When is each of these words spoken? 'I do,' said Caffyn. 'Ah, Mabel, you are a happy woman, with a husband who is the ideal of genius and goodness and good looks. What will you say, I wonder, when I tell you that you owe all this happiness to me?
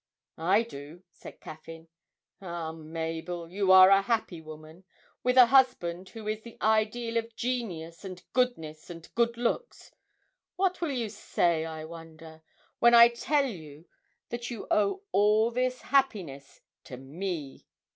'I 0.39 0.63
do,' 0.63 1.03
said 1.11 1.39
Caffyn. 1.41 1.87
'Ah, 2.41 2.71
Mabel, 2.71 3.47
you 3.51 3.71
are 3.71 3.91
a 3.91 4.01
happy 4.01 4.41
woman, 4.41 4.83
with 5.21 5.37
a 5.37 5.45
husband 5.45 6.09
who 6.09 6.27
is 6.27 6.41
the 6.41 6.57
ideal 6.59 7.17
of 7.17 7.35
genius 7.35 8.03
and 8.03 8.23
goodness 8.33 8.89
and 8.89 9.07
good 9.13 9.37
looks. 9.37 9.91
What 10.55 10.81
will 10.81 10.89
you 10.89 11.07
say, 11.07 11.65
I 11.65 11.85
wonder, 11.85 12.41
when 12.79 12.95
I 12.95 13.09
tell 13.09 13.45
you 13.45 13.85
that 14.29 14.49
you 14.49 14.65
owe 14.71 15.03
all 15.11 15.51
this 15.51 15.81
happiness 15.83 16.61
to 16.85 16.97
me? 16.97 17.67